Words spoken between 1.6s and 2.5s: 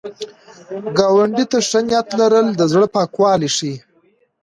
ښه نیت لرل،